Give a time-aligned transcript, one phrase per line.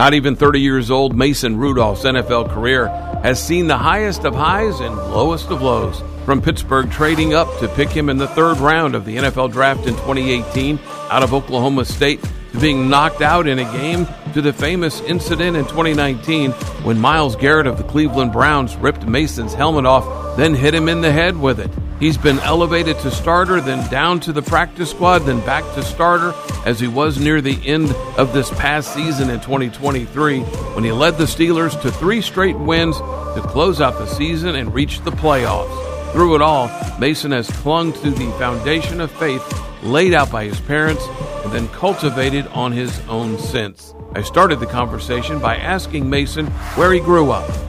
[0.00, 2.86] Not even 30 years old, Mason Rudolph's NFL career
[3.24, 6.04] has seen the highest of highs and lowest of lows.
[6.24, 9.88] From Pittsburgh trading up to pick him in the third round of the NFL draft
[9.88, 10.78] in 2018
[11.10, 12.22] out of Oklahoma State
[12.52, 16.52] to being knocked out in a game to the famous incident in 2019
[16.84, 21.00] when Myles Garrett of the Cleveland Browns ripped Mason's helmet off, then hit him in
[21.00, 21.72] the head with it.
[22.00, 26.32] He's been elevated to starter, then down to the practice squad, then back to starter,
[26.64, 31.18] as he was near the end of this past season in 2023 when he led
[31.18, 36.12] the Steelers to three straight wins to close out the season and reach the playoffs.
[36.12, 39.42] Through it all, Mason has clung to the foundation of faith
[39.82, 41.04] laid out by his parents
[41.44, 43.92] and then cultivated on his own since.
[44.14, 46.46] I started the conversation by asking Mason
[46.76, 47.67] where he grew up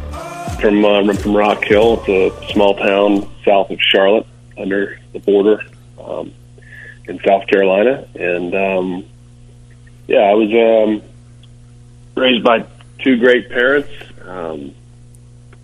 [0.57, 2.03] from uh, I'm from Rock Hill.
[2.05, 4.27] It's a small town south of Charlotte,
[4.57, 5.61] under the border
[6.03, 6.33] um,
[7.07, 8.07] in South Carolina.
[8.15, 9.05] And um,
[10.07, 11.01] yeah, I was um,
[12.15, 12.65] raised by
[12.99, 13.89] two great parents,
[14.25, 14.73] um,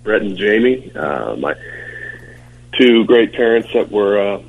[0.04, 0.92] Brett and Jamie.
[0.96, 1.56] Uh, my
[2.78, 4.20] two great parents that were.
[4.20, 4.42] Uh,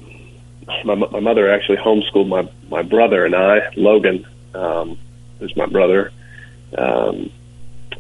[0.85, 4.99] my, my mother actually homeschooled my my brother and I, Logan, um,
[5.39, 6.13] who's my brother,
[6.77, 7.31] um,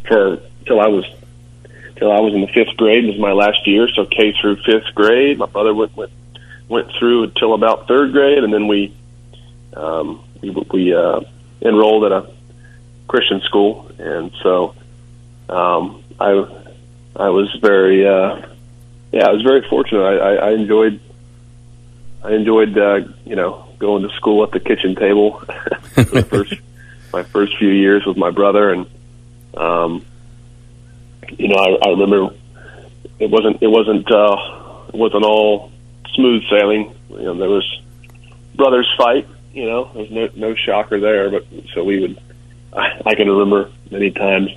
[0.08, 1.04] for till I was
[1.96, 3.04] till I was in the fifth grade.
[3.04, 5.38] It was my last year, so K through fifth grade.
[5.38, 6.12] My brother went went
[6.68, 8.94] went through until about third grade, and then we
[9.74, 11.20] um, we, we uh,
[11.62, 12.30] enrolled at a
[13.08, 14.74] Christian school, and so
[15.48, 16.30] um, I
[17.16, 18.46] I was very uh,
[19.12, 20.02] yeah I was very fortunate.
[20.02, 21.00] I, I, I enjoyed
[22.22, 25.40] I enjoyed uh, you know going to school at the kitchen table
[25.94, 26.54] for the first
[27.12, 28.86] my first few years with my brother, and
[29.56, 30.04] um,
[31.38, 32.34] you know, I, I remember
[33.18, 34.36] it wasn't it wasn't uh,
[34.88, 35.72] it wasn't all
[36.14, 36.94] smooth sailing.
[37.10, 37.80] You know, there was
[38.54, 39.26] brothers fight.
[39.52, 41.30] You know, there's no no shocker there.
[41.30, 42.20] But so we would.
[42.72, 44.50] I, I can remember many times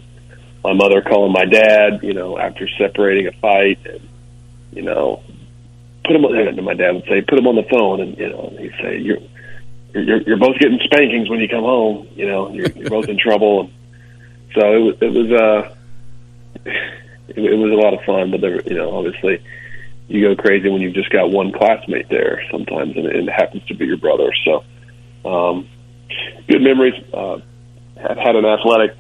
[0.64, 2.00] my mother calling my dad.
[2.04, 4.08] You know, after separating a fight, and
[4.74, 5.24] you know,
[6.06, 6.26] put him.
[6.26, 8.98] And my dad would say, "Put him on the phone," and you know, he'd say,
[8.98, 9.20] "You're."
[9.92, 12.08] You're, you're both getting spankings when you come home.
[12.14, 13.62] You know, you're, you're both in trouble.
[13.62, 13.74] And
[14.54, 15.76] so it was, it was, uh,
[16.66, 19.44] it, it was a lot of fun, but there, you know, obviously
[20.08, 23.64] you go crazy when you've just got one classmate there sometimes, and, and it happens
[23.68, 24.32] to be your brother.
[24.44, 24.64] So,
[25.30, 25.68] um,
[26.48, 26.96] good memories.
[27.14, 27.36] Uh,
[27.98, 28.96] I've had an athletic,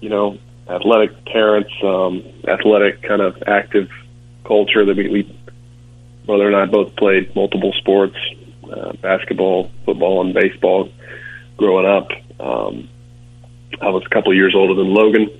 [0.00, 0.38] you know,
[0.68, 3.88] athletic parents, um, athletic kind of active
[4.44, 5.38] culture that we, we
[6.26, 8.16] brother and I both played multiple sports,
[8.70, 10.90] uh, basketball, football, and baseball
[11.56, 12.08] growing up.
[12.38, 12.88] Um,
[13.80, 15.30] I was a couple years older than Logan.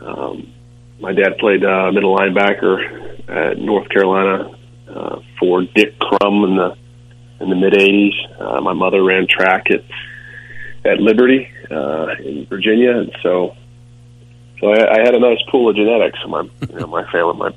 [0.00, 0.52] Um,
[1.00, 4.50] my dad played uh, middle linebacker at North Carolina
[4.88, 6.76] uh, for Dick Crum in the
[7.40, 8.40] in the mid '80s.
[8.40, 9.84] Uh, my mother ran track at
[10.84, 13.56] at Liberty uh, in Virginia, and so
[14.60, 16.18] so I, I had a nice pool of genetics.
[16.28, 17.54] My you know, my family, my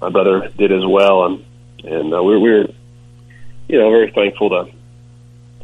[0.00, 1.44] my brother did as well, and
[1.84, 2.66] and uh, we, we were
[3.68, 4.72] you know very thankful to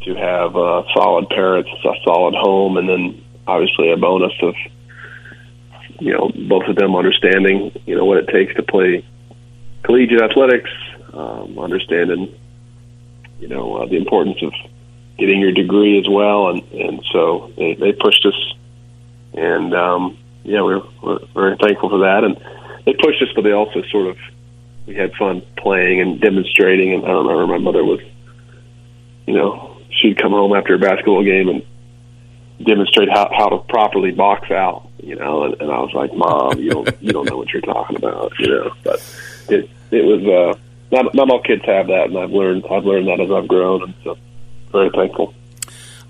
[0.05, 4.55] to have uh, solid parents, a solid home, and then obviously a bonus of
[6.01, 9.05] you know, both of them understanding, you know, what it takes to play
[9.83, 10.71] collegiate athletics,
[11.13, 12.33] um, understanding,
[13.41, 14.53] you know, uh, the importance of
[15.19, 18.55] getting your degree as well, and and so they, they pushed us,
[19.35, 22.37] and um, yeah, we're, we're very thankful for that, and
[22.87, 24.17] they pushed us, but they also sort of
[24.87, 28.01] we had fun playing and demonstrating, and I don't remember my mother was,
[29.27, 31.63] you know, she'd come home after a basketball game and
[32.65, 36.59] demonstrate how how to properly box out you know, and, and I was like, Mom,
[36.59, 38.71] you don't you don't know what you're talking about, you know.
[38.85, 39.03] But
[39.49, 40.59] it it was uh
[40.93, 43.83] not not all kids have that and I've learned I've learned that as I've grown
[43.85, 44.19] and so
[44.71, 45.35] very thankful.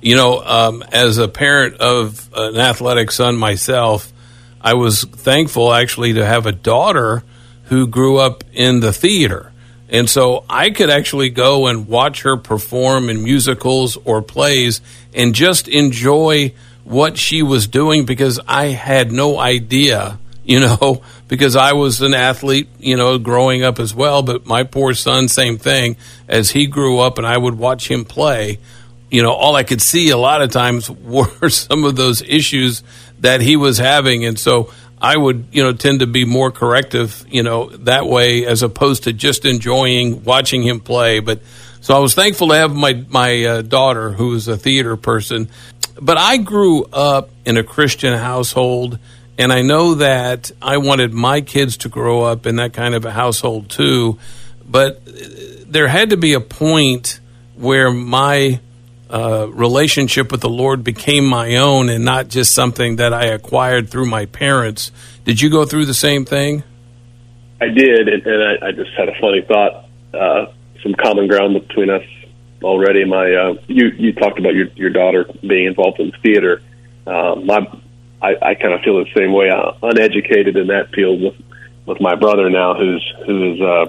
[0.00, 4.12] You know, um, as a parent of an athletic son myself,
[4.60, 7.24] I was thankful actually to have a daughter
[7.64, 9.52] who grew up in the theater.
[9.88, 14.80] And so I could actually go and watch her perform in musicals or plays
[15.14, 16.52] and just enjoy
[16.88, 22.14] what she was doing because I had no idea, you know, because I was an
[22.14, 24.22] athlete, you know, growing up as well.
[24.22, 25.96] But my poor son, same thing,
[26.26, 28.58] as he grew up and I would watch him play,
[29.10, 32.82] you know, all I could see a lot of times were some of those issues
[33.20, 34.24] that he was having.
[34.24, 38.46] And so I would, you know, tend to be more corrective, you know, that way
[38.46, 41.20] as opposed to just enjoying watching him play.
[41.20, 41.40] But
[41.80, 45.48] so I was thankful to have my my uh, daughter, who is a theater person,
[46.00, 48.98] but I grew up in a Christian household,
[49.36, 53.04] and I know that I wanted my kids to grow up in that kind of
[53.04, 54.18] a household too.
[54.68, 55.00] But
[55.66, 57.20] there had to be a point
[57.56, 58.60] where my
[59.10, 63.90] uh, relationship with the Lord became my own and not just something that I acquired
[63.90, 64.92] through my parents.
[65.24, 66.62] Did you go through the same thing?
[67.60, 69.86] I did, and, and I, I just had a funny thought.
[70.12, 70.52] Uh,
[70.82, 72.04] some common ground between us
[72.62, 73.04] already.
[73.04, 76.62] My uh, you you talked about your your daughter being involved in theater.
[77.06, 77.66] Uh, my
[78.20, 79.50] I, I kind of feel the same way.
[79.50, 81.34] Uh, uneducated in that field with
[81.86, 83.86] with my brother now, who's who's uh,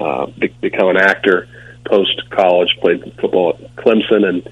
[0.00, 1.48] uh, be- become an actor
[1.86, 4.48] post college, played football at Clemson, and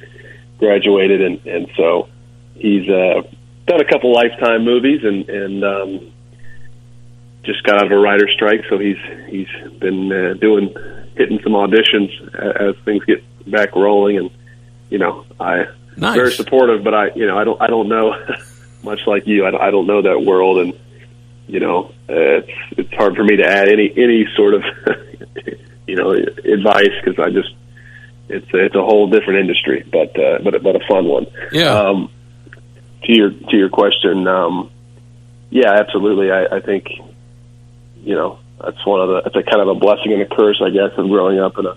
[0.59, 2.09] graduated, and and so
[2.55, 3.23] he's uh,
[3.67, 6.13] done a couple lifetime movies, and and um,
[7.45, 8.99] just got out of a writer strike, so he's
[9.29, 9.49] he's
[9.79, 10.75] been uh, doing
[11.17, 14.31] hitting some auditions as things get back rolling, and
[14.91, 15.67] you know I
[15.97, 16.17] nice.
[16.17, 18.15] very supportive, but I you know I don't I don't know
[18.83, 20.79] much like you I don't, I don't know that world, and
[21.47, 24.65] you know uh, it's it's hard for me to add any any sort of
[25.87, 27.55] you know advice because I just
[28.29, 31.27] it's it's a whole different industry, but uh, but but a fun one.
[31.53, 31.71] Yeah.
[31.71, 32.11] Um,
[33.05, 34.71] to your to your question, um,
[35.51, 36.31] yeah, absolutely.
[36.31, 36.89] I, I think
[38.03, 40.61] you know that's one of the it's a kind of a blessing and a curse,
[40.65, 41.77] I guess, of growing up in a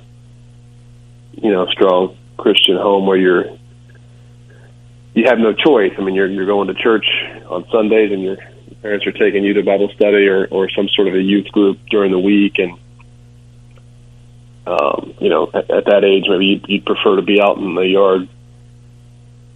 [1.33, 3.45] you know strong Christian home where you're
[5.13, 5.93] you have no choice.
[5.97, 7.05] I mean, you're you're going to church
[7.49, 8.37] on Sundays, and your
[8.81, 11.79] parents are taking you to Bible study or or some sort of a youth group
[11.89, 12.77] during the week, and
[14.65, 17.75] um, you know, at, at that age, maybe you'd, you'd prefer to be out in
[17.75, 18.29] the yard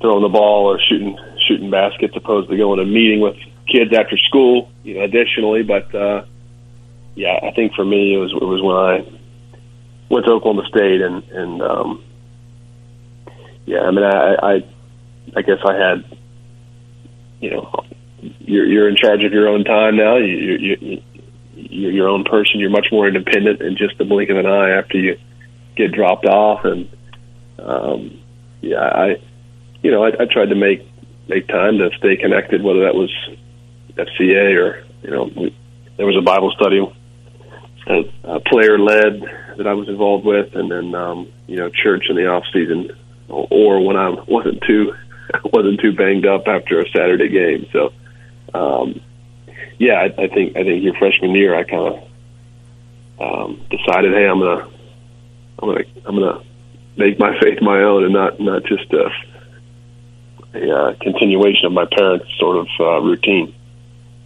[0.01, 1.17] throwing the ball or shooting
[1.47, 3.35] shooting baskets, opposed to going to meeting with
[3.67, 4.69] kids after school.
[4.83, 6.25] You know, additionally, but uh,
[7.15, 9.19] yeah, I think for me it was it was when I
[10.09, 12.03] went to Oklahoma State and and um,
[13.65, 14.53] yeah, I mean I, I
[15.35, 16.17] I guess I had
[17.39, 17.71] you know
[18.39, 20.17] you're you're in charge of your own time now.
[20.17, 21.03] You you, you
[21.55, 22.59] you're your own person.
[22.59, 25.17] You're much more independent in just the blink of an eye after you
[25.75, 26.65] get dropped off.
[26.65, 26.89] And
[27.59, 28.19] um,
[28.61, 29.21] yeah, I
[29.83, 30.81] you know I, I tried to make
[31.27, 33.11] make time to stay connected, whether that was
[33.95, 35.55] FCA or you know we,
[35.97, 36.81] there was a Bible study
[37.87, 39.21] a, a player led
[39.57, 42.91] that I was involved with, and then um, you know church in the off season,
[43.27, 44.93] or, when I wasn't too
[45.45, 47.67] wasn't too banged up after a Saturday game.
[47.71, 47.93] So
[48.53, 49.01] um,
[49.77, 52.03] yeah, I, I think I think your freshman year, I kind
[53.19, 54.69] of um, decided, hey, I'm gonna
[55.59, 56.43] I'm gonna I'm gonna
[56.97, 59.09] make my faith my own, and not not just a,
[60.55, 63.53] a uh, continuation of my parents' sort of uh, routine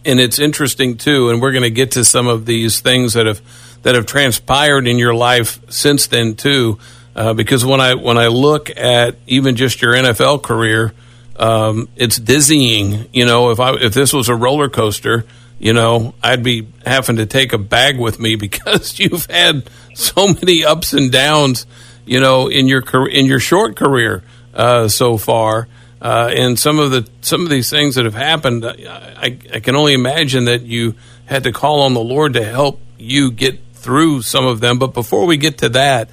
[0.04, 3.26] and it's interesting too and we're going to get to some of these things that
[3.26, 3.40] have
[3.82, 6.78] that have transpired in your life since then too
[7.16, 10.92] uh, because when i when i look at even just your nfl career
[11.36, 15.24] um, it's dizzying you know if i if this was a roller coaster
[15.58, 20.28] you know i'd be having to take a bag with me because you've had so
[20.28, 21.66] many ups and downs
[22.06, 24.22] you know in your in your short career
[24.54, 25.68] uh, so far
[26.00, 29.74] uh, and some of the some of these things that have happened, I, I can
[29.74, 30.94] only imagine that you
[31.26, 34.78] had to call on the Lord to help you get through some of them.
[34.78, 36.08] But before we get to that,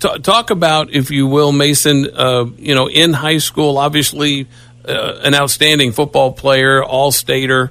[0.00, 2.08] t- talk about, if you will, Mason.
[2.12, 4.48] Uh, you know, in high school, obviously
[4.84, 7.70] uh, an outstanding football player, all stater.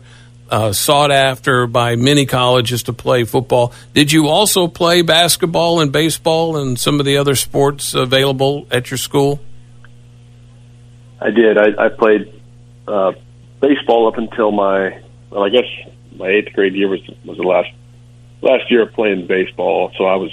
[0.51, 3.71] Uh, sought after by many colleges to play football.
[3.94, 8.89] Did you also play basketball and baseball and some of the other sports available at
[8.89, 9.39] your school?
[11.21, 11.57] I did.
[11.57, 12.42] I, I played
[12.88, 13.12] uh,
[13.62, 15.66] baseball up until my well, I guess
[16.16, 17.69] my eighth grade year was was the last
[18.42, 19.92] last year of playing baseball.
[19.97, 20.31] So I was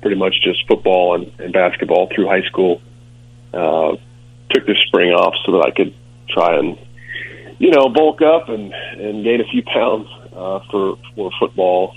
[0.00, 2.82] pretty much just football and, and basketball through high school.
[3.52, 3.96] Uh,
[4.50, 5.94] took the spring off so that I could
[6.28, 6.78] try and
[7.58, 11.96] you know bulk up and and gain a few pounds uh, for for football.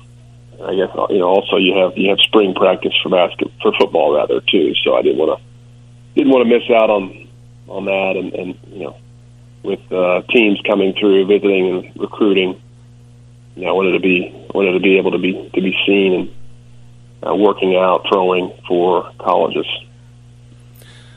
[0.64, 4.16] I guess you know also you have you have spring practice for basket for football
[4.16, 4.74] rather too.
[4.84, 5.46] So I didn't want to
[6.16, 7.23] didn't want to miss out on
[7.68, 8.98] on that, and, and you know,
[9.64, 12.62] with uh, teams coming through, visiting and recruiting,
[13.56, 16.14] you know, I wanted to be wanted to be able to be to be seen
[16.14, 16.36] and
[17.26, 19.68] uh, working out, throwing for colleges.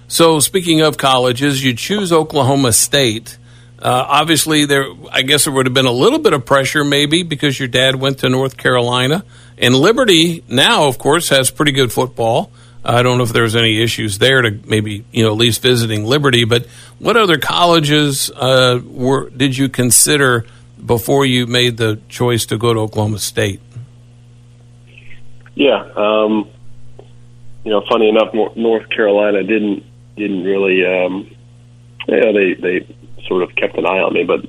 [0.09, 3.39] So, speaking of colleges, you choose Oklahoma State.
[3.79, 4.87] Uh, obviously, there.
[5.11, 7.97] I guess there would have been a little bit of pressure, maybe, because your dad
[7.97, 9.25] went to North Carolina,
[9.59, 12.53] and Liberty now, of course, has pretty good football.
[12.89, 16.05] I don't know if there's any issues there to maybe you know at least visiting
[16.05, 16.45] Liberty.
[16.45, 16.67] But
[17.01, 20.47] what other colleges uh, were did you consider
[20.85, 23.61] before you made the choice to go to Oklahoma State?
[25.57, 26.49] Yeah, um,
[27.65, 29.85] you know, funny enough, North Carolina didn't
[30.17, 30.87] didn't really.
[30.87, 31.31] Um,
[32.07, 34.43] you know, they they sort of kept an eye on me, but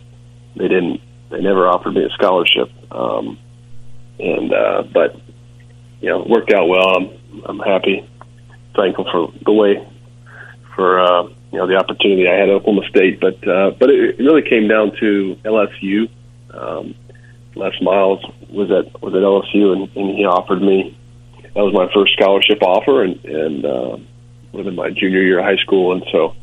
[0.56, 1.02] they didn't.
[1.32, 2.70] They never offered me a scholarship.
[2.92, 3.40] Um,
[4.20, 5.16] and uh, but
[6.02, 6.98] you know, worked out well.
[6.98, 8.08] I'm I'm happy
[8.78, 9.86] thankful for the way
[10.78, 13.20] for uh, you know the opportunity I had at Oklahoma State.
[13.20, 16.10] But uh, but it, really came down to LSU.
[16.54, 16.96] Um,
[17.56, 20.98] Les Miles was at was at LSU, and, and he offered me.
[21.42, 23.98] That was my first scholarship offer, and and uh,
[24.54, 26.36] within my junior year of high school, and so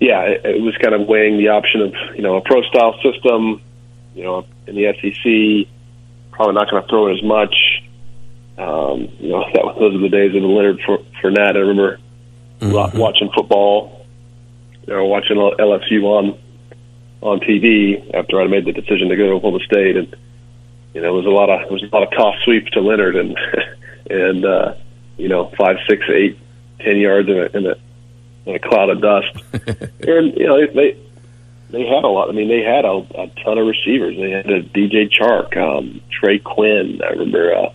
[0.00, 2.94] yeah, it, it was kind of weighing the option of you know a pro style
[3.02, 3.60] system,
[4.14, 5.72] you know, in the SEC,
[6.30, 7.54] probably not going to throw it as much.
[8.58, 10.78] Um, you know, that those are the days of the Leonard
[11.22, 11.56] Fournette.
[11.56, 11.98] I remember
[12.60, 12.98] mm-hmm.
[12.98, 14.06] watching football,
[14.86, 16.38] you know, watching LSU on
[17.20, 20.14] on TV after I made the decision to go to Oklahoma State, and
[20.94, 22.80] you know, it was a lot of it was a lot of toss sweeps to
[22.80, 23.36] Leonard, and
[24.10, 24.74] and uh,
[25.16, 26.38] you know, five, six, eight,
[26.80, 27.74] ten yards in a, in a
[28.46, 29.28] in a cloud of dust.
[29.52, 30.96] and you know they
[31.70, 32.28] they had a lot.
[32.28, 34.16] I mean, they had a, a ton of receivers.
[34.16, 37.00] They had a DJ Chark, um, Trey Quinn.
[37.04, 37.72] I remember uh,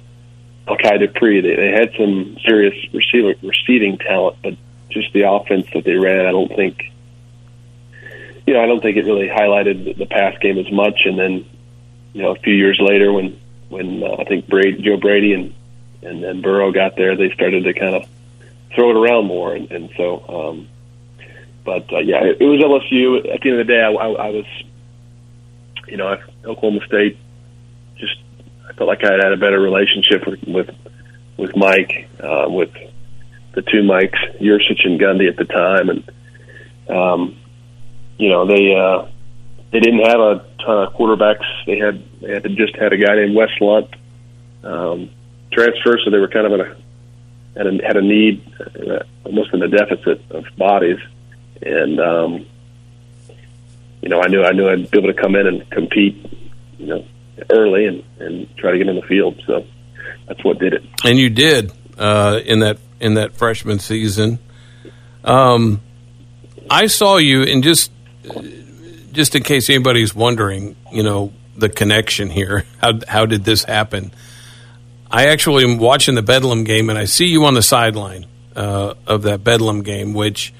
[0.65, 1.41] Malachi Dupre.
[1.41, 4.55] They, they had some serious receiver, receiving talent, but
[4.89, 6.91] just the offense that they ran, I don't think.
[8.45, 11.01] You know, I don't think it really highlighted the, the pass game as much.
[11.05, 11.45] And then,
[12.13, 13.39] you know, a few years later, when
[13.69, 15.53] when uh, I think Brady, Joe Brady and
[16.01, 18.07] and then Burrow got there, they started to kind of
[18.75, 20.25] throw it around more, and, and so.
[20.27, 20.67] Um,
[21.63, 23.33] but uh, yeah, it, it was LSU.
[23.33, 24.45] At the end of the day, I, I, I was,
[25.87, 27.17] you know, Oklahoma State.
[28.67, 30.69] I felt like I had a better relationship with
[31.37, 32.71] with, Mike, uh, with
[33.53, 36.11] the two Mikes, Yurcich and Gundy at the time, and
[36.89, 37.37] um,
[38.17, 39.07] you know they uh,
[39.71, 41.45] they didn't have a ton of quarterbacks.
[41.65, 43.93] They had they had just had a guy named Wes Lunt
[44.63, 45.09] um,
[45.51, 46.75] transfer, so they were kind of in a
[47.55, 50.99] had a, had a need, uh, almost in a deficit of bodies,
[51.61, 52.45] and um,
[54.01, 56.25] you know I knew I knew I'd be able to come in and compete,
[56.77, 57.05] you know,
[57.49, 59.41] early and and try to get in the field.
[59.45, 59.65] So
[60.27, 60.83] that's what did it.
[61.03, 64.39] And you did uh, in that in that freshman season.
[65.23, 65.81] Um,
[66.69, 67.91] I saw you, and just
[69.11, 72.65] just in case anybody's wondering, you know, the connection here.
[72.81, 74.11] How how did this happen?
[75.09, 78.25] I actually am watching the Bedlam game, and I see you on the sideline
[78.55, 80.53] uh, of that Bedlam game, which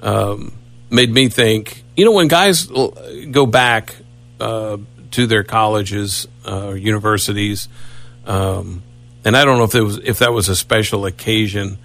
[0.00, 0.54] um,
[0.90, 1.84] made me think.
[1.94, 3.94] You know, when guys go back
[4.40, 4.78] uh,
[5.12, 7.68] to their colleges uh, or universities,
[8.26, 8.82] um,
[9.24, 11.78] and I don't know if it was if that was a special occasion,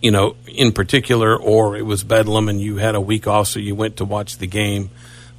[0.00, 3.58] you know, in particular, or it was Bedlam, and you had a week off, so
[3.58, 4.90] you went to watch the game.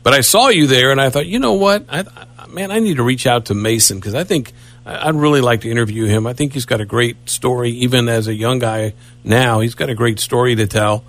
[0.04, 2.06] But I saw you there, and I thought, you know what, I,
[2.38, 4.54] I, man, I need to reach out to Mason because I think
[4.86, 6.26] I'd really like to interview him.
[6.26, 8.94] I think he's got a great story, even as a young guy
[9.24, 9.60] now.
[9.60, 11.04] He's got a great story to tell.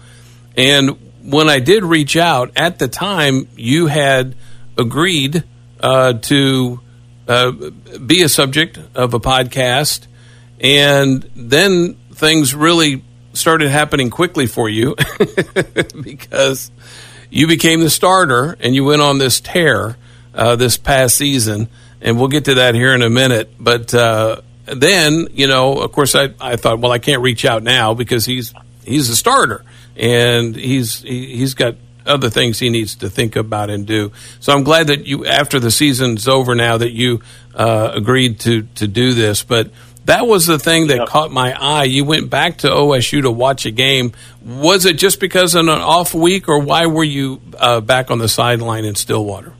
[0.57, 4.35] And when I did reach out at the time, you had
[4.77, 5.45] agreed
[5.81, 6.81] uh, to
[7.27, 7.53] uh,
[8.05, 10.07] be a subject of a podcast,
[10.61, 14.97] and then things really started happening quickly for you
[16.03, 16.71] because
[17.31, 19.97] you became the starter and you went on this tear
[20.35, 21.69] uh, this past season.
[22.01, 23.53] And we'll get to that here in a minute.
[23.59, 27.63] But uh, then, you know, of course, I, I thought, well, I can't reach out
[27.63, 28.55] now because he's
[28.85, 29.65] he's a starter.
[29.97, 31.75] And he's he, he's got
[32.09, 34.13] other things he needs to think about and do.
[34.41, 37.21] So I'm glad that you, after the season's over now, that you
[37.55, 39.43] uh, agreed to to do this.
[39.43, 39.71] But
[40.09, 41.09] that was the thing that yep.
[41.09, 41.85] caught my eye.
[41.85, 44.13] You went back to OSU to watch a game.
[44.43, 48.19] Was it just because of an off week, or why were you uh, back on
[48.19, 49.53] the sideline in Stillwater?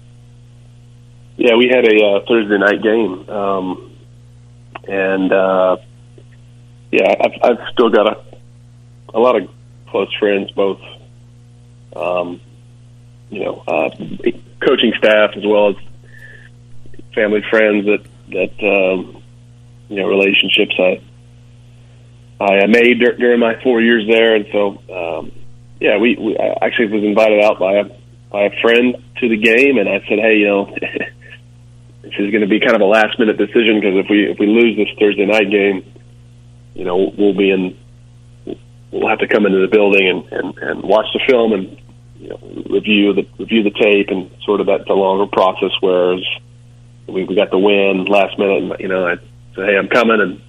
[1.37, 3.97] Yeah, we had a uh, Thursday night game, um,
[4.89, 5.77] and uh,
[6.91, 8.25] yeah, I've, I've still got a,
[9.15, 9.49] a lot of
[9.89, 10.81] close friends, both
[11.97, 12.41] um,
[13.31, 13.91] you know, uh,
[14.61, 15.77] coaching staff as well as
[17.15, 19.23] family friends that that um,
[19.89, 21.03] you know relationships I
[22.41, 25.33] I made dur- during my four years there, and so um,
[25.81, 27.85] yeah, we, we I actually was invited out by a
[28.31, 30.77] by a friend to the game, and I said, hey, you know.
[32.03, 34.39] this is going to be kind of a last minute decision because if we if
[34.39, 35.85] we lose this Thursday night game,
[36.75, 37.77] you know we'll be in
[38.91, 41.78] we'll have to come into the building and and, and watch the film and
[42.19, 42.39] you know,
[42.71, 45.71] review the review the tape and sort of that the longer process.
[45.81, 46.25] Whereas
[47.07, 49.17] we, we got the win last minute, and you know I
[49.55, 50.41] said, hey, I'm coming, and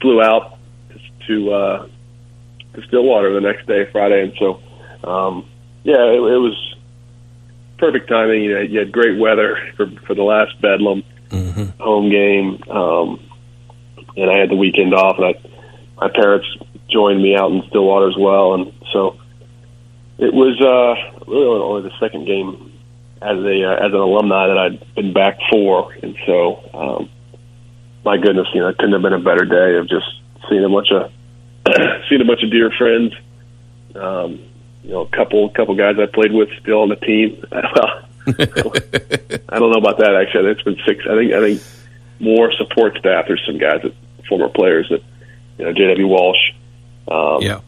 [0.00, 0.58] flew out
[1.28, 1.86] to uh,
[2.74, 4.62] to Stillwater the next day, Friday, and so
[5.08, 5.48] um,
[5.84, 6.76] yeah, it, it was
[7.78, 8.42] perfect timing.
[8.42, 11.82] You, know, you had great weather for for the last Bedlam mm-hmm.
[11.82, 13.20] home game, um,
[14.16, 15.18] and I had the weekend off.
[15.18, 15.34] And I,
[15.96, 16.46] my parents
[16.90, 19.18] joined me out in Stillwater as well, and so
[20.18, 22.72] it was uh, really only the second game
[23.20, 27.10] as a uh, as an alumni that I'd been back for, and so um,
[28.04, 30.06] my goodness, you know, it couldn't have been a better day of just
[30.48, 31.12] seeing a bunch of
[32.08, 33.12] seeing a bunch of dear friends.
[33.94, 34.40] Um,
[34.82, 37.44] you know, a couple couple guys I played with still on the team.
[39.48, 40.50] I don't know about that actually.
[40.50, 41.04] It's been six.
[41.08, 41.62] I think I think
[42.18, 43.26] more support staff.
[43.28, 43.94] There's some guys that
[44.28, 45.02] former players that
[45.58, 46.06] you know J.W.
[46.06, 46.52] Walsh.
[47.08, 47.60] Um, yeah.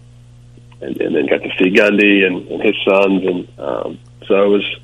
[0.85, 3.99] And, and then got to see Gundy and, and his sons, and um,
[4.29, 4.77] so it was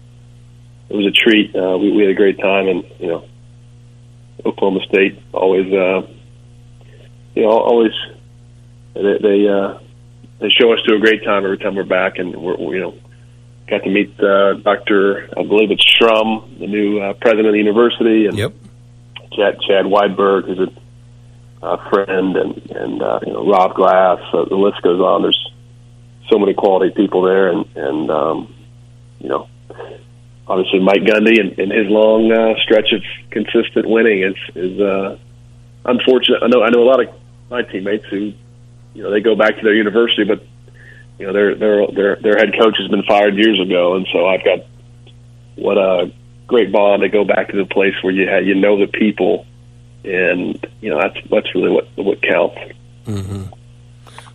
[0.89, 1.55] it was a treat.
[1.55, 3.29] Uh, we, we had a great time, and you know,
[4.47, 6.07] Oklahoma State always, uh,
[7.35, 7.93] you know, always
[8.95, 9.79] they they, uh,
[10.41, 12.81] they show us to a great time every time we're back, and we're, we're you
[12.81, 12.95] know
[13.69, 17.59] got to meet uh, Doctor I believe it's Shrum, the new uh, president of the
[17.59, 18.53] university, and yep.
[19.33, 20.81] Chad Chad Weiberg, who's a
[21.63, 24.19] uh, friend, and and uh, you know Rob Glass.
[24.33, 25.23] Uh, the list goes on.
[25.23, 25.51] There's
[26.31, 28.55] so many quality people there, and and um,
[29.19, 29.49] you know
[30.51, 35.17] obviously Mike Gundy and, and his long uh, stretch of consistent winning is is uh,
[35.85, 36.43] unfortunate.
[36.43, 37.15] I know I know a lot of
[37.51, 38.33] my teammates who
[38.95, 40.45] you know they go back to their university, but
[41.19, 44.27] you know their their their their head coach has been fired years ago, and so
[44.27, 44.59] I've got
[45.57, 46.13] what a
[46.47, 49.47] great bond to go back to the place where you had you know the people,
[50.05, 52.59] and you know that's that's really what what counts.
[53.07, 53.60] Mm-hmm.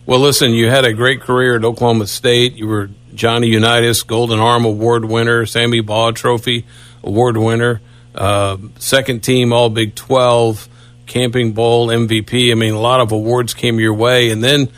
[0.06, 2.54] Well, listen, you had a great career at Oklahoma State.
[2.54, 6.64] You were Johnny Unitas Golden Arm Award winner, Sammy Baugh Trophy
[7.02, 7.80] Award winner,
[8.14, 10.68] uh, second team All Big 12,
[11.06, 12.52] Camping Bowl MVP.
[12.52, 14.30] I mean, a lot of awards came your way.
[14.30, 14.68] And then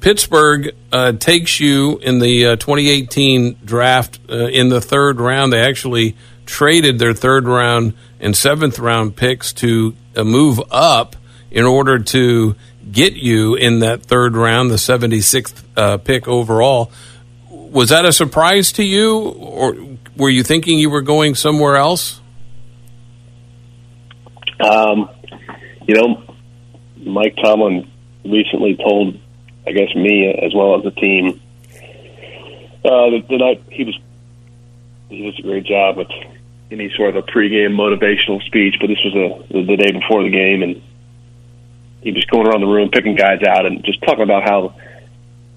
[0.00, 5.52] Pittsburgh uh, takes you in the uh, 2018 draft uh, in the third round.
[5.52, 11.14] They actually traded their third round and seventh round picks to uh, move up
[11.50, 12.54] in order to
[12.90, 16.90] get you in that third round, the 76th uh, pick overall
[17.50, 19.76] was that a surprise to you, or
[20.16, 22.20] were you thinking you were going somewhere else?
[24.60, 25.10] Um,
[25.86, 26.22] you know,
[26.96, 27.90] Mike Tomlin
[28.24, 29.18] recently told,
[29.66, 31.40] I guess, me as well as the team
[32.86, 33.98] uh, the, night he was
[35.08, 36.08] he does a great job with
[36.70, 40.22] any sort of a pregame motivational speech, but this was a the, the day before
[40.22, 40.82] the game, and
[42.06, 44.72] he was going around the room picking guys out and just talking about how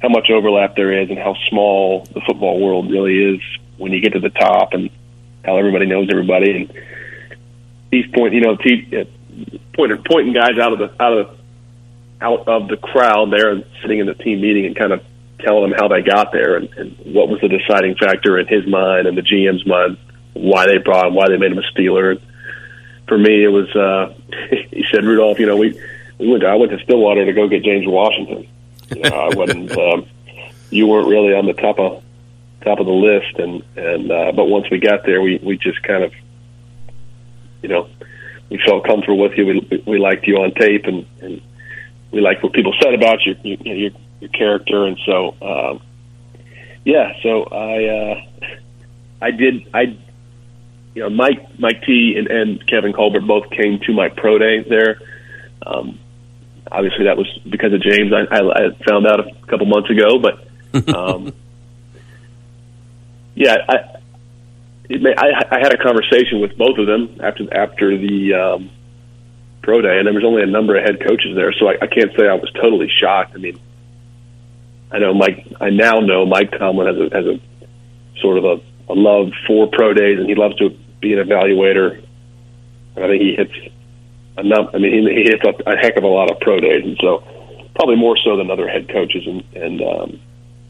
[0.02, 3.42] how much overlap there is and how small the football world really is
[3.78, 4.90] when you get to the top and
[5.46, 6.56] how everybody knows everybody.
[6.56, 6.74] And
[7.92, 9.04] he's point you know he, uh,
[9.76, 11.40] pointing pointing guys out of the out of
[12.20, 15.04] out of the crowd there sitting in the team meeting and kind of
[15.42, 18.66] telling them how they got there and, and what was the deciding factor in his
[18.66, 20.00] mind and the GM's mind
[20.34, 22.20] why they brought him why they made him a Steeler.
[23.08, 24.16] For me it was uh
[24.72, 25.80] he said Rudolph you know we
[26.27, 28.47] went I went to Stillwater to go get James Washington
[28.95, 29.71] you know, I wasn't.
[29.79, 30.05] Um,
[30.71, 32.03] you weren't really on the top of
[32.62, 35.82] top of the list, and and uh, but once we got there, we we just
[35.82, 36.13] kind of,
[37.63, 37.89] you know,
[38.49, 39.45] we felt comfortable with you.
[39.47, 41.41] We we liked you on tape, and and
[42.12, 45.82] we liked what people said about you, you know, your your character, and so um,
[46.86, 47.13] yeah.
[47.23, 48.47] So I uh,
[49.21, 49.97] I did I.
[50.95, 54.63] You know, Mike, Mike T, and, and Kevin Colbert both came to my pro day
[54.67, 54.99] there.
[55.65, 55.99] Um,
[56.72, 58.12] obviously that was because of James.
[58.13, 60.48] I, I, I found out a couple months ago, but
[60.95, 61.34] um,
[63.36, 63.76] yeah, I,
[64.89, 68.69] it may, I I had a conversation with both of them after after the um,
[69.62, 71.88] pro day, and there was only a number of head coaches there, so I, I
[71.88, 73.34] can't say I was totally shocked.
[73.36, 73.60] I mean,
[74.91, 75.48] I know Mike.
[75.62, 77.39] I now know Mike Tomlin has a has a
[78.22, 80.69] sort of a, a love for pro days, and he loves to
[81.02, 82.04] be an evaluator.
[82.98, 83.54] I think he hits
[84.39, 84.71] enough.
[84.73, 86.97] I mean, he, he hits a, a heck of a lot of pro days, and
[87.02, 87.23] so
[87.75, 89.25] probably more so than other head coaches.
[89.25, 90.19] And, and um,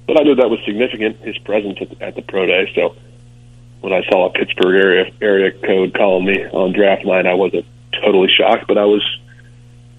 [0.07, 2.71] but I knew that was significant his presence at, at the pro day.
[2.75, 2.95] So
[3.81, 7.65] when I saw a Pittsburgh area area code calling me on draft night, I wasn't
[8.03, 9.03] totally shocked, but I was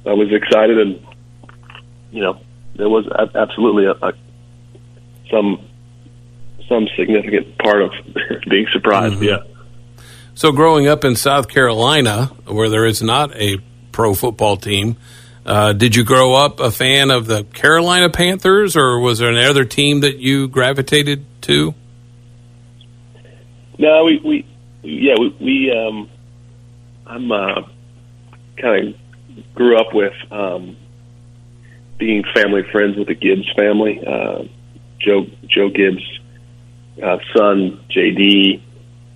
[0.07, 1.07] I was excited, and
[2.11, 2.41] you know
[2.77, 4.13] there was absolutely a, a
[5.31, 5.67] some
[6.69, 7.93] some significant part of
[8.49, 9.17] being surprised.
[9.17, 9.25] Mm-hmm.
[9.25, 9.50] Yeah.
[10.35, 13.59] So, growing up in South Carolina, where there is not a
[13.93, 14.97] pro football team,
[15.45, 19.65] uh, did you grow up a fan of the Carolina Panthers, or was there another
[19.65, 21.75] team that you gravitated to?
[23.79, 24.47] No, we, we
[24.83, 26.11] yeah, we, we um,
[27.07, 27.63] I'm uh,
[28.57, 30.77] kind of grew up with um,
[31.99, 34.01] being family friends with the Gibbs family.
[34.07, 34.45] Uh,
[34.99, 36.21] Joe Joe Gibbs'
[37.03, 38.61] uh, son, JD,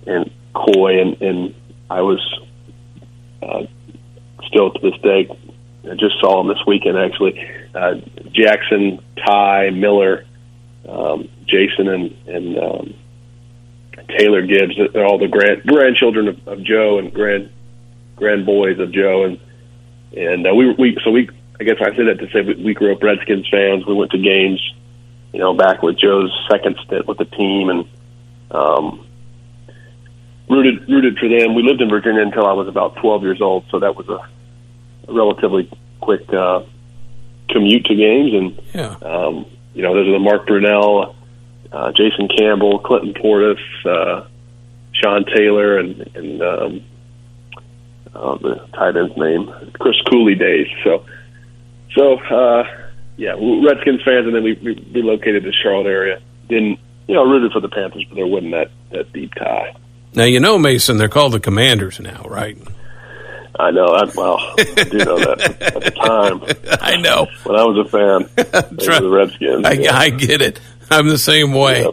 [0.07, 1.55] and Coy, and, and
[1.89, 2.19] I was
[3.43, 3.63] uh,
[4.47, 5.27] still to this day.
[5.83, 7.39] I just saw him this weekend actually.
[7.75, 7.95] Uh,
[8.31, 10.25] Jackson, Ty, Miller,
[10.87, 12.93] um, Jason, and and um,
[14.17, 14.75] Taylor Gibbs.
[14.93, 17.51] They're all the grand grandchildren of, of Joe and grand
[18.15, 19.39] grand boys of Joe, and
[20.17, 22.73] and uh, we we so we I guess I said that to say we, we
[22.73, 23.85] grew up Redskins fans.
[23.85, 24.61] We went to games
[25.35, 27.85] you know, back with Joe's second stint with the team, and
[28.51, 29.04] um,
[30.49, 31.55] rooted rooted for them.
[31.55, 34.19] We lived in Virginia until I was about 12 years old, so that was a,
[35.11, 35.69] relatively
[36.01, 36.63] quick uh,
[37.49, 38.33] commute to games.
[38.33, 38.95] And Yeah.
[39.01, 41.15] um, you know, those are the Mark Brunell,
[41.71, 44.27] uh, Jason Campbell, Clinton Portis, uh,
[44.93, 46.83] Sean Taylor, and and um,
[48.13, 50.67] uh, the tight end's name, Chris Cooley days.
[50.83, 51.05] So,
[51.95, 52.63] so uh,
[53.17, 56.21] yeah, Redskins fans, and then we, we relocated to the Charlotte area.
[56.47, 59.75] Didn't you know rooted for the Panthers, but there wasn't that that deep tie.
[60.15, 60.97] Now you know Mason.
[60.97, 62.57] They're called the Commanders now, right?
[63.57, 63.85] I know.
[63.85, 66.41] I, well, I do know that at the time
[66.81, 67.27] I know.
[67.43, 69.65] when I was a fan, the Redskins.
[69.65, 69.97] I, yeah.
[69.97, 70.59] I get it.
[70.89, 71.85] I'm the same way.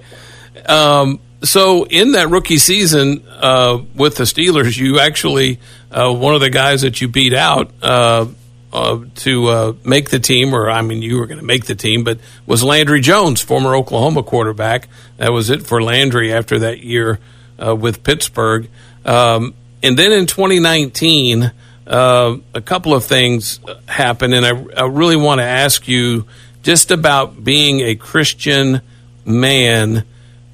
[0.55, 0.69] Yep.
[0.69, 6.41] Um, so in that rookie season uh, with the Steelers, you actually uh, one of
[6.41, 8.27] the guys that you beat out uh,
[8.73, 11.75] uh, to uh, make the team, or I mean, you were going to make the
[11.75, 14.89] team, but was Landry Jones, former Oklahoma quarterback.
[15.19, 17.19] That was it for Landry after that year
[17.59, 18.69] uh, with Pittsburgh.
[19.05, 21.53] Um, and then in 2019,
[21.87, 26.27] uh, a couple of things happened, and I, I really want to ask you
[26.63, 28.81] just about being a Christian
[29.25, 30.05] man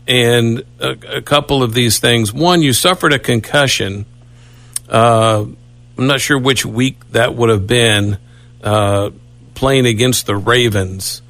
[0.06, 2.32] and a, a couple of these things.
[2.32, 4.06] One, you suffered a concussion.
[4.88, 5.44] Uh,
[5.98, 8.16] I'm not sure which week that would have been
[8.64, 9.10] uh,
[9.54, 11.20] playing against the Ravens.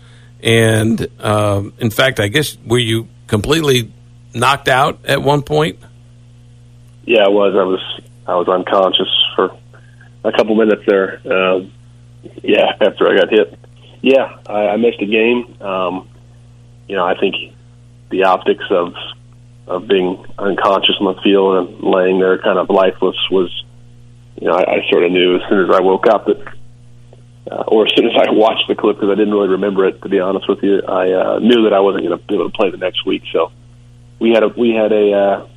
[0.43, 3.91] And um, in fact, I guess were you completely
[4.39, 5.79] knocked out at one point?
[7.05, 7.55] Yeah, I was.
[7.55, 8.03] I was.
[8.27, 9.57] I was unconscious for
[10.25, 11.21] a couple minutes there.
[11.25, 11.73] Um,
[12.43, 13.59] yeah, after I got hit.
[14.03, 15.57] Yeah, I, I missed a game.
[15.63, 16.09] Um,
[16.87, 17.35] you know, I think
[18.11, 18.95] the optics of
[19.67, 23.51] of being unconscious on the field and laying there, kind of lifeless, was.
[24.41, 26.39] You know, I, I sort of knew as soon as I woke up that,
[27.51, 30.01] uh, or as soon as I watched the clip, because I didn't really remember it.
[30.03, 32.49] To be honest with you, I uh, knew that I wasn't going to be able
[32.49, 33.25] to play the next week.
[33.33, 33.51] So
[34.19, 35.13] we had a we had a.
[35.13, 35.49] Uh,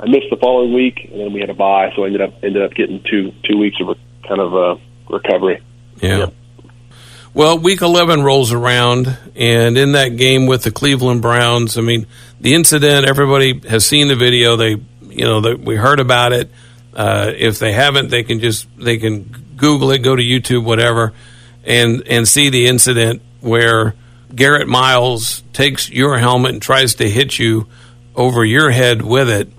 [0.00, 2.34] I missed the following week, and then we had a bye, so I ended up
[2.42, 3.94] ended up getting two two weeks of a,
[4.26, 4.76] kind of uh,
[5.08, 5.62] recovery.
[6.00, 6.18] Yeah.
[6.18, 6.34] Yep.
[7.32, 12.08] Well, week 11 rolls around, and in that game with the Cleveland Browns, I mean,
[12.40, 14.56] the incident, everybody has seen the video.
[14.56, 14.70] They,
[15.02, 16.50] you know, that we heard about it.
[16.92, 19.22] Uh, if they haven't, they can just, they can
[19.56, 21.12] Google it, go to YouTube, whatever,
[21.62, 23.94] and, and see the incident where
[24.34, 27.68] Garrett Miles takes your helmet and tries to hit you
[28.20, 29.50] over your head with it.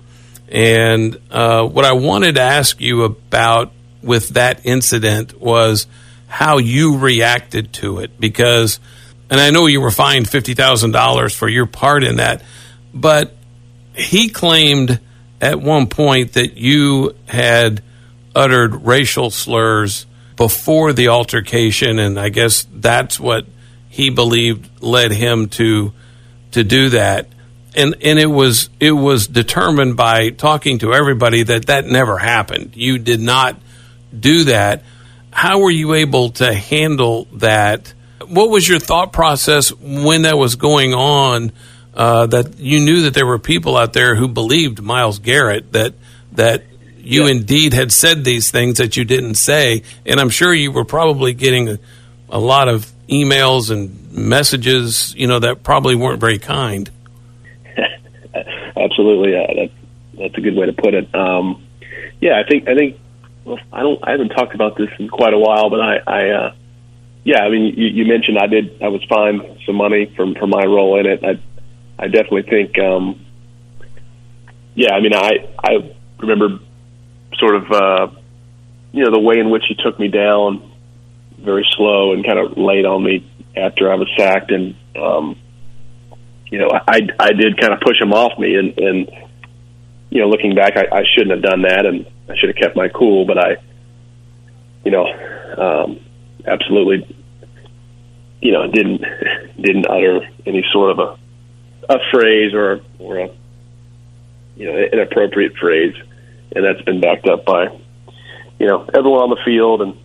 [0.48, 3.72] And uh, what I wanted to ask you about
[4.02, 5.88] with that incident was
[6.28, 8.80] how you reacted to it because
[9.30, 12.42] and I know you were fined $50,000 for your part in that
[12.92, 13.34] but
[13.94, 14.98] he claimed
[15.40, 17.82] at one point that you had
[18.34, 23.46] uttered racial slurs before the altercation and I guess that's what
[23.88, 25.92] he believed led him to
[26.52, 27.28] to do that
[27.74, 32.72] and and it was it was determined by talking to everybody that that never happened
[32.74, 33.58] you did not
[34.18, 34.82] do that
[35.32, 37.94] how were you able to handle that?
[38.28, 41.52] What was your thought process when that was going on?
[41.94, 45.94] Uh, that you knew that there were people out there who believed Myles Garrett that
[46.32, 46.64] that
[46.98, 47.30] you Yeah.
[47.30, 51.32] indeed had said these things that you didn't say, and I'm sure you were probably
[51.32, 51.78] getting a,
[52.28, 56.90] a lot of emails and messages, you know, that probably weren't very kind.
[58.76, 59.70] Absolutely, that,
[60.18, 61.14] that's a good way to put it.
[61.14, 61.66] Um,
[62.20, 62.98] yeah, I think I think
[63.44, 66.30] well, I don't I haven't talked about this in quite a while, but I, I
[66.30, 66.54] uh,
[67.24, 70.46] yeah, I mean you, you mentioned I did I was fined some money from for
[70.46, 71.24] my role in it.
[71.24, 71.40] I
[71.98, 73.24] I definitely think um,
[74.74, 76.60] yeah, I mean I I remember
[77.38, 78.06] sort of uh,
[78.92, 80.70] you know the way in which he took me down
[81.38, 85.38] very slow and kind of laid on me after I was sacked and um,
[86.52, 89.10] you know, I I did kind of push him off me, and and
[90.10, 92.76] you know, looking back, I, I shouldn't have done that, and I should have kept
[92.76, 93.56] my cool, but I,
[94.84, 95.06] you know,
[95.56, 96.00] um,
[96.46, 97.16] absolutely,
[98.42, 99.00] you know, didn't
[99.58, 101.18] didn't utter any sort of a
[101.94, 103.30] a phrase or or a
[104.54, 105.94] you know an appropriate phrase,
[106.54, 107.68] and that's been backed up by
[108.58, 109.96] you know everyone on the field and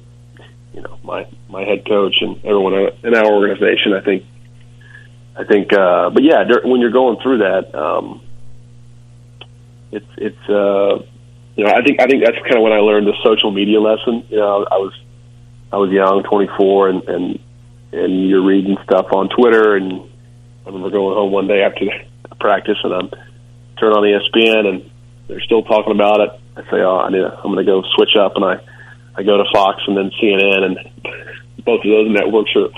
[0.74, 3.92] you know my my head coach and everyone in our organization.
[3.94, 4.24] I think
[5.38, 8.22] I think, uh, but yeah, when you're going through that, um,
[9.92, 11.06] it's it's uh,
[11.56, 13.80] you know I think I think that's kind of when I learned the social media
[13.80, 14.26] lesson.
[14.30, 14.94] You know, I was
[15.72, 17.40] I was young, 24, and and
[17.94, 20.10] and you're reading stuff on Twitter, and
[20.66, 21.86] I remember going home one day after
[22.40, 23.10] practice, and I'm
[23.80, 24.92] turn on ESPN, and
[25.28, 26.30] they're still talking about it.
[26.56, 28.58] I say, oh, I need to, I'm going to go switch up, and I
[29.16, 30.78] I go to Fox and then CNN, and
[31.64, 32.70] both of those networks are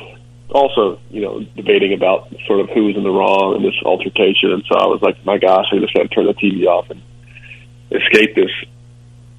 [0.52, 4.52] also, you know, debating about sort of who was in the wrong in this altercation.
[4.52, 6.90] And so I was like, my gosh, I just got to turn the TV off
[6.90, 7.02] and
[7.92, 8.52] escape this.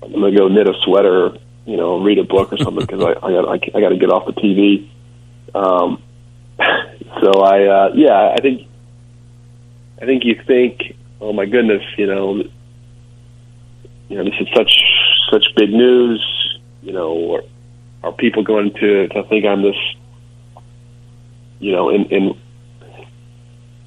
[0.02, 3.02] I'm going to go knit a sweater, you know, read a book or something because
[3.02, 4.88] I, I got I, I got to get off the TV.
[5.54, 6.02] Um,
[7.20, 8.68] so I, uh, yeah, I think,
[10.00, 12.36] I think you think, oh my goodness, you know,
[14.08, 14.72] you know, this is such
[15.30, 16.58] such big news.
[16.82, 17.42] You know, are,
[18.04, 19.76] are people going to to think I'm this
[21.60, 22.40] you know, in in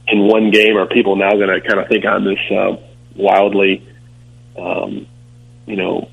[0.07, 2.77] in one game, are people now going to kind of think I'm this uh,
[3.15, 3.85] wildly,
[4.57, 5.07] um,
[5.65, 6.09] you know,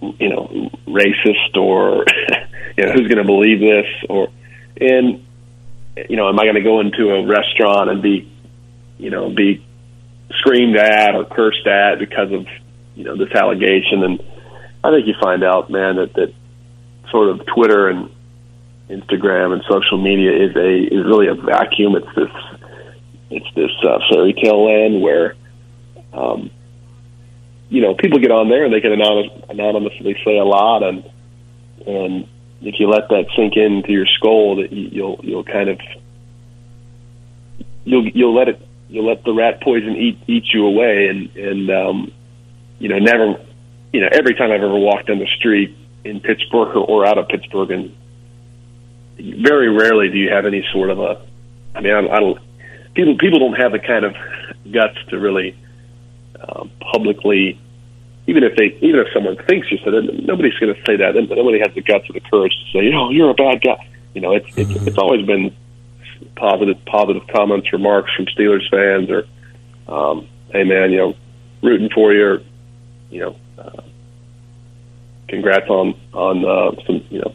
[0.00, 2.04] you know, racist or
[2.76, 4.28] you know who's going to believe this or
[4.80, 5.24] and
[6.08, 8.30] you know, am I going to go into a restaurant and be,
[8.98, 9.64] you know, be
[10.38, 12.46] screamed at or cursed at because of
[12.94, 14.02] you know this allegation?
[14.02, 14.22] And
[14.82, 16.34] I think you find out, man, that that
[17.10, 18.10] sort of Twitter and
[18.92, 21.96] Instagram and social media is a is really a vacuum.
[21.96, 22.30] It's this
[23.30, 25.34] it's this uh, fairy tale land where,
[26.12, 26.50] um,
[27.70, 31.04] you know, people get on there and they can anonymous, anonymously say a lot, and
[31.86, 32.28] and
[32.60, 35.80] if you let that sink into your skull, that you'll you'll kind of
[37.84, 41.70] you'll you'll let it you'll let the rat poison eat eat you away, and and
[41.70, 42.12] um,
[42.78, 43.42] you know never
[43.92, 45.74] you know every time I've ever walked down the street
[46.04, 47.96] in Pittsburgh or out of Pittsburgh and
[49.18, 51.26] very rarely do you have any sort of a.
[51.74, 52.38] I mean, I, I don't.
[52.94, 54.14] People people don't have the kind of
[54.70, 55.56] guts to really
[56.40, 57.58] uh, publicly,
[58.26, 61.14] even if they even if someone thinks you said it, nobody's going to say that.
[61.14, 63.88] Nobody has the guts or the courage to say, you know, you're a bad guy.
[64.14, 64.88] You know, it's it's, mm-hmm.
[64.88, 65.54] it's always been
[66.36, 69.26] positive positive comments, remarks from Steelers fans, or
[69.88, 71.14] um, hey man, you know,
[71.62, 72.42] rooting for you, or
[73.10, 73.82] you know, uh,
[75.28, 77.34] congrats on on uh, some you know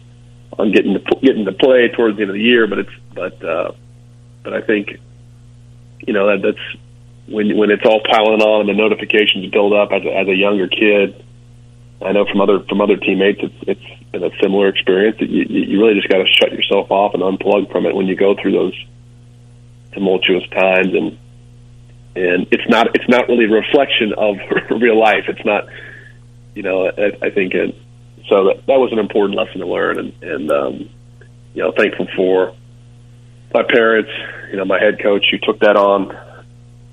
[0.58, 2.68] on getting to getting to play towards the end of the year.
[2.68, 3.72] But it's but uh,
[4.44, 5.00] but I think
[6.06, 6.84] you know that that's
[7.28, 10.36] when when it's all piling on and the notifications build up as a, as a
[10.36, 11.24] younger kid.
[12.02, 15.18] I know from other from other teammates, it's it's been a similar experience.
[15.20, 18.16] You, you really just got to shut yourself off and unplug from it when you
[18.16, 18.86] go through those
[19.94, 21.18] tumultuous times, and
[22.16, 24.38] and it's not it's not really a reflection of
[24.82, 25.26] real life.
[25.28, 25.66] It's not,
[26.56, 26.88] you know.
[26.88, 27.76] I, I think it,
[28.30, 30.90] so that that was an important lesson to learn, and and um,
[31.54, 32.54] you know, thankful for
[33.54, 34.12] my parents,
[34.52, 36.16] you know, my head coach who took that on,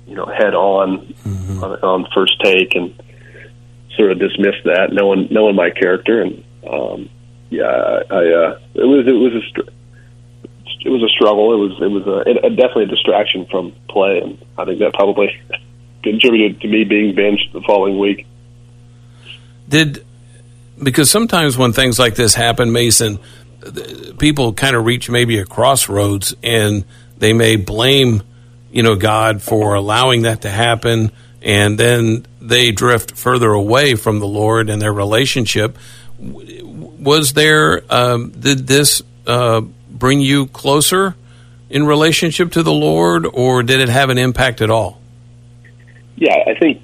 [0.07, 1.63] you know, head on mm-hmm.
[1.63, 2.99] on, on first take and
[3.95, 7.09] sort of dismissed that, knowing knowing my character, and um,
[7.49, 9.75] yeah, I uh, it was it was a
[10.85, 11.53] it was a struggle.
[11.53, 14.93] It was it was a, a definitely a distraction from play, and I think that
[14.93, 15.29] probably
[16.03, 18.25] contributed to me being benched the following week.
[19.67, 20.05] Did
[20.81, 23.19] because sometimes when things like this happen, Mason,
[24.17, 26.85] people kind of reach maybe a crossroads and
[27.17, 28.23] they may blame,
[28.71, 31.11] you know, God for allowing that to happen,
[31.41, 35.77] and then they drift further away from the Lord and their relationship.
[36.19, 37.83] Was there?
[37.89, 41.15] Um, did this uh, bring you closer
[41.69, 44.99] in relationship to the Lord, or did it have an impact at all?
[46.15, 46.81] Yeah, I think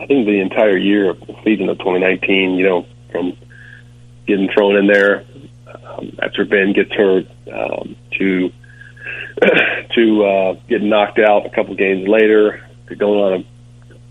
[0.00, 3.36] I think the entire year of the season of 2019, you know, from
[4.26, 5.24] getting thrown in there
[5.66, 8.52] um, after Ben gets hurt um, to
[9.94, 13.44] to uh, getting knocked out a couple games later to going on a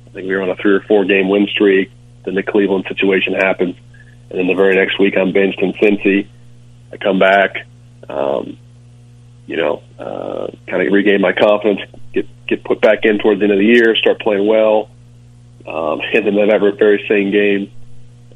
[0.08, 1.92] I think we were on a three or four game win streak.
[2.26, 3.76] Then the Cleveland situation happens,
[4.30, 6.28] and then the very next week I'm benched in Cincy.
[6.92, 7.66] I come back,
[8.10, 8.58] um,
[9.46, 11.82] you know, uh, kind of regain my confidence,
[12.14, 14.90] get get put back in towards the end of the year, start playing well,
[15.68, 17.72] um, and then that very same game,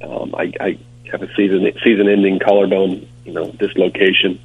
[0.03, 0.77] um, I, I
[1.11, 4.39] have a season season ending collarbone you know dislocation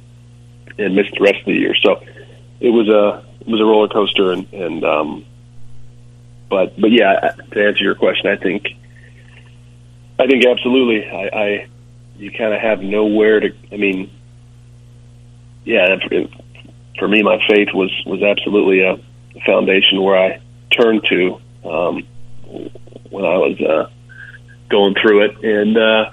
[0.77, 1.75] and missed the rest of the year.
[1.75, 2.01] So
[2.59, 5.25] it was a it was a roller coaster and and um,
[6.49, 8.67] but but yeah to answer your question I think
[10.19, 11.67] I think absolutely I, I
[12.17, 14.11] you kind of have nowhere to I mean
[15.65, 15.97] yeah
[16.99, 18.97] for me my faith was was absolutely a
[19.45, 20.41] foundation where I
[20.71, 22.07] turned to um,
[23.09, 23.89] when I was uh,
[24.69, 26.11] going through it and uh,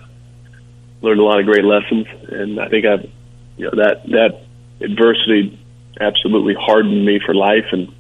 [1.03, 3.11] learned a lot of great lessons, and I think I've
[3.57, 4.45] you know that that
[4.81, 5.59] adversity
[6.01, 7.93] absolutely hardened me for life, and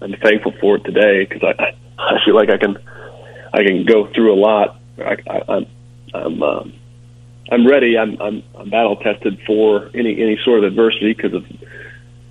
[0.00, 2.76] I'm thankful for it today because I I feel like I can
[3.52, 4.80] I can go through a lot.
[4.98, 5.66] I, I, I'm
[6.14, 6.72] I'm um,
[7.50, 7.98] I'm ready.
[7.98, 11.44] I'm I'm, I'm battle tested for any any sort of adversity because of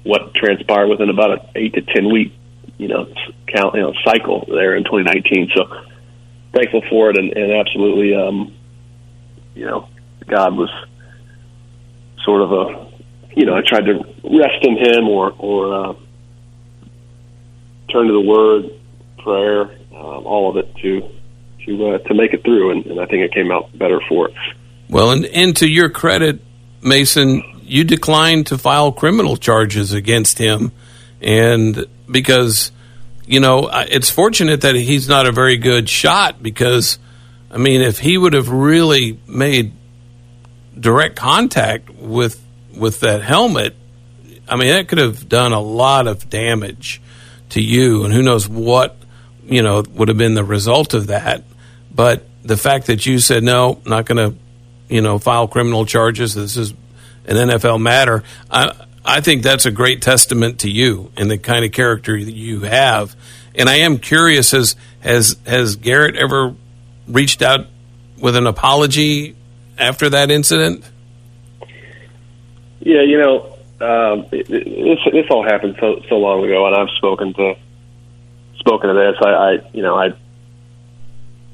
[0.03, 2.33] what transpired within about an eight to ten week
[2.77, 3.05] you know
[3.47, 5.51] count you know cycle there in 2019.
[5.55, 5.65] So
[6.53, 8.53] thankful for it, and, and absolutely um,
[9.55, 9.87] you know,
[10.27, 10.69] God was
[12.23, 12.91] sort of a
[13.35, 15.93] you know, I tried to rest in Him or or uh,
[17.91, 18.71] turn to the Word,
[19.19, 19.61] prayer,
[19.95, 21.01] um, all of it to
[21.65, 24.29] to uh, to make it through, and, and I think it came out better for
[24.29, 24.35] it.
[24.89, 26.41] Well, and, and to your credit,
[26.81, 30.71] Mason, you declined to file criminal charges against him,
[31.21, 32.71] and because
[33.31, 36.99] you know it's fortunate that he's not a very good shot because
[37.49, 39.71] I mean if he would have really made
[40.77, 42.43] direct contact with
[42.75, 43.75] with that helmet,
[44.49, 47.01] I mean that could have done a lot of damage
[47.51, 48.97] to you, and who knows what
[49.45, 51.43] you know would have been the result of that.
[51.89, 54.37] But the fact that you said no, not going to
[54.89, 56.33] you know file criminal charges.
[56.33, 56.71] This is
[57.25, 58.23] an NFL matter.
[58.49, 62.35] I I think that's a great testament to you and the kind of character that
[62.35, 63.15] you have.
[63.55, 66.55] And I am curious has has has Garrett ever
[67.07, 67.67] reached out
[68.19, 69.35] with an apology
[69.77, 70.89] after that incident?
[72.79, 76.89] Yeah, you know, um, it, this this all happened so so long ago, and I've
[76.97, 77.55] spoken to
[78.59, 79.15] spoken to this.
[79.21, 80.13] I, I you know, I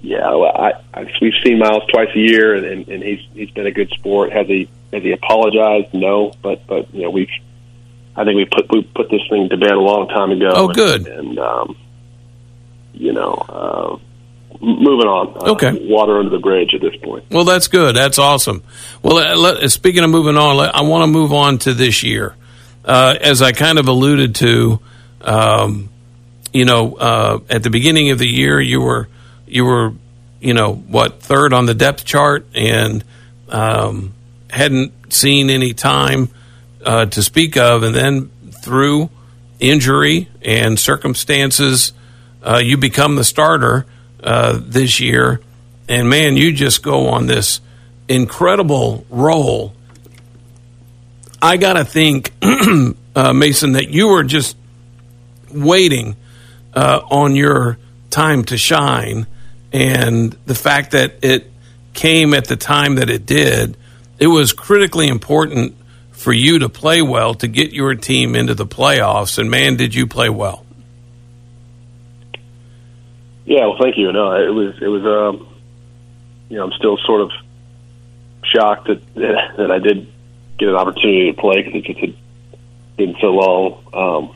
[0.01, 3.65] yeah, I, I we've seen Myles twice a year, and, and, and he's he's been
[3.65, 4.31] a good sport.
[4.31, 5.93] Has he has he apologized?
[5.93, 7.29] No, but but you know we've
[8.17, 10.51] I think we put we put this thing to bed a long time ago.
[10.53, 11.07] Oh, good.
[11.07, 11.77] And, and um,
[12.93, 13.97] you know, uh,
[14.59, 15.37] moving on.
[15.37, 17.25] Uh, okay, water under the bridge at this point.
[17.29, 17.95] Well, that's good.
[17.95, 18.63] That's awesome.
[19.03, 22.35] Well, uh, let, speaking of moving on, I want to move on to this year.
[22.83, 24.79] Uh, as I kind of alluded to,
[25.21, 25.89] um,
[26.53, 29.09] you know, uh, at the beginning of the year, you were
[29.45, 29.93] you were,
[30.39, 33.03] you know, what third on the depth chart and
[33.49, 34.13] um,
[34.49, 36.29] hadn't seen any time
[36.83, 39.09] uh, to speak of, and then through
[39.59, 41.93] injury and circumstances,
[42.43, 43.85] uh, you become the starter
[44.23, 45.41] uh, this year,
[45.87, 47.61] and man, you just go on this
[48.07, 49.73] incredible roll.
[51.41, 54.57] I got to think, uh, Mason, that you were just
[55.51, 56.15] waiting
[56.73, 57.77] uh, on your
[58.09, 59.27] time to shine
[59.71, 61.51] and the fact that it
[61.93, 63.77] came at the time that it did,
[64.19, 65.75] it was critically important
[66.11, 69.37] for you to play well to get your team into the playoffs.
[69.37, 70.65] And man, did you play well?
[73.45, 74.11] Yeah, well, thank you.
[74.11, 75.47] No, it was it was um,
[76.49, 77.31] you know, I'm still sort of
[78.43, 80.11] shocked that that I did
[80.57, 82.15] get an opportunity to play because it just had
[82.97, 84.35] been so long um,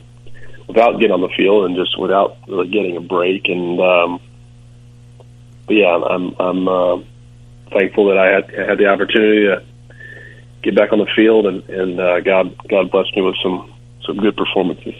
[0.68, 3.48] without getting on the field and just without really getting a break.
[3.48, 4.20] And um,
[5.66, 6.96] but yeah, I'm I'm uh,
[7.70, 9.64] thankful that I had had the opportunity to
[10.62, 13.72] get back on the field, and and uh, God God blessed me with some
[14.06, 14.94] some good performances.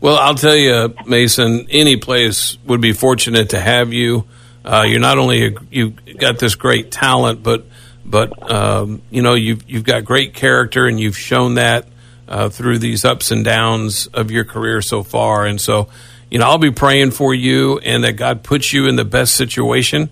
[0.00, 4.26] Well, I'll tell you, Mason, any place would be fortunate to have you.
[4.64, 7.66] Uh, you're not only a, you got this great talent, but
[8.04, 11.86] but um, you know you've you've got great character, and you've shown that
[12.28, 15.46] uh, through these ups and downs of your career so far.
[15.46, 15.88] And so,
[16.30, 19.34] you know, I'll be praying for you and that God puts you in the best
[19.34, 20.10] situation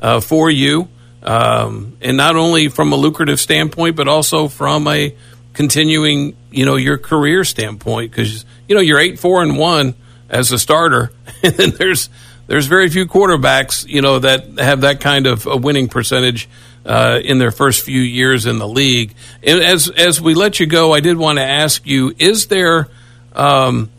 [0.00, 0.88] uh, for you.
[1.22, 5.14] Um, and not only from a lucrative standpoint, but also from a
[5.52, 8.10] continuing, you know, your career standpoint.
[8.10, 9.94] Because, you know, you're 8 4 and 1
[10.28, 11.12] as a starter.
[11.42, 12.08] and then there's,
[12.46, 16.48] there's very few quarterbacks, you know, that have that kind of a winning percentage
[16.84, 19.14] uh, in their first few years in the league.
[19.42, 22.88] And as as we let you go, I did want to ask you: Is there
[23.34, 23.90] um,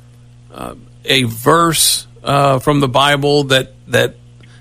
[0.54, 4.16] uh, a verse uh, from the Bible that that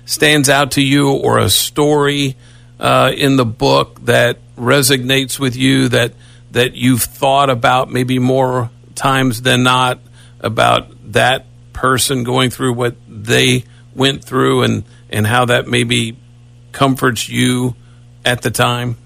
[0.05, 2.35] stands out to you, or a story
[2.79, 6.13] uh, in the book that resonates with you that
[6.51, 9.99] that you've thought about maybe more times than not
[10.39, 13.63] about that person going through what they
[13.95, 16.17] went through and and how that maybe
[16.71, 17.75] comforts you
[18.25, 18.97] at the time?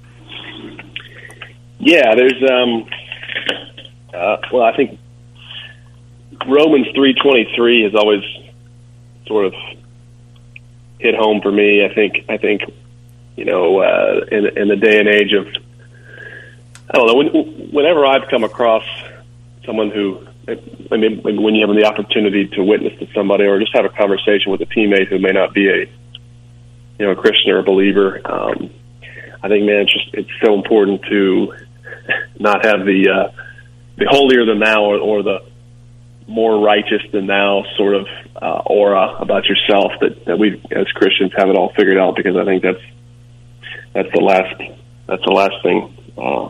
[1.80, 2.90] Yeah, there's um
[4.14, 5.00] uh, well, I think
[6.48, 8.24] Romans three twenty three has always
[9.28, 9.54] sort of
[11.00, 11.86] hit home for me.
[11.86, 12.62] I think I think
[13.38, 15.48] you know uh, in in the day and age of
[16.90, 18.84] I don't know when, whenever I've come across
[19.66, 20.28] someone who
[20.92, 23.90] I mean when you have the opportunity to witness to somebody or just have a
[23.90, 25.86] conversation with a teammate who may not be a
[27.00, 28.20] you know a Christian or a believer.
[28.26, 28.72] Um,
[29.42, 31.54] I think, man, it's just it's so important to
[32.40, 33.42] not have the uh,
[33.98, 35.40] the holier than thou or, or the
[36.28, 38.08] more righteous than thou sort of
[38.42, 42.36] uh, aura about yourself that, that we as Christians have it all figured out because
[42.36, 42.82] I think that's
[43.98, 44.62] that's the last
[45.08, 46.50] that's the last thing uh,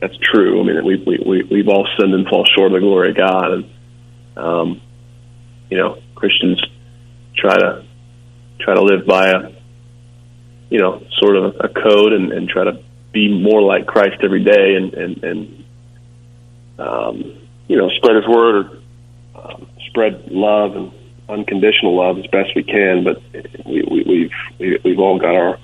[0.00, 0.60] that's true.
[0.60, 3.16] I mean, we, we, we, we've all sinned and fall short of the glory of
[3.16, 3.52] God.
[3.52, 3.70] And,
[4.36, 4.80] um,
[5.70, 6.62] you know, Christians
[7.34, 7.84] try to,
[8.60, 9.52] try to live by a,
[10.68, 12.82] you know, sort of a code and, and try to
[13.12, 15.64] be more like Christ every day and, and, and
[16.78, 18.66] um, you know, spread His word
[19.34, 20.92] or um, spread love and
[21.28, 23.04] unconditional love as best we can.
[23.04, 23.22] But
[23.64, 25.58] we, we, we've we, we've all got our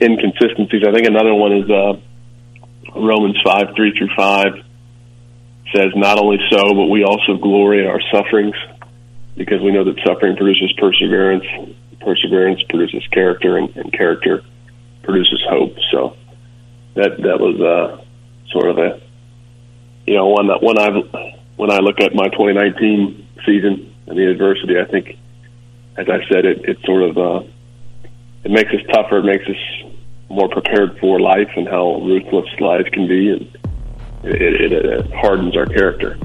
[0.00, 0.82] inconsistencies.
[0.86, 2.00] I think another one is uh,
[2.94, 4.54] Romans five three through five
[5.74, 8.56] says, "Not only so, but we also glory in our sufferings."
[9.36, 11.44] Because we know that suffering produces perseverance,
[12.00, 14.42] perseverance produces character, and, and character
[15.02, 15.76] produces hope.
[15.90, 16.16] So
[16.94, 18.02] that that was uh,
[18.50, 19.00] sort of a
[20.06, 20.88] you know one that when I
[21.56, 25.18] when I look at my 2019 season and the adversity, I think,
[25.96, 27.46] as I said, it it sort of uh,
[28.44, 29.18] it makes us tougher.
[29.18, 29.85] It makes us
[30.28, 33.42] more prepared for life and how ruthless life can be, and
[34.24, 36.16] it, it, it hardens our character.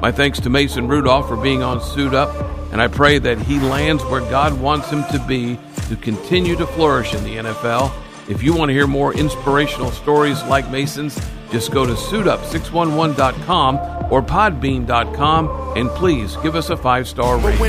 [0.00, 2.34] My thanks to Mason Rudolph for being on Suit Up,
[2.72, 5.58] and I pray that he lands where God wants him to be
[5.88, 7.92] to continue to flourish in the NFL.
[8.28, 11.18] If you want to hear more inspirational stories like Mason's,
[11.50, 17.60] just go to suitup611.com or podbean.com and please give us a five star rating.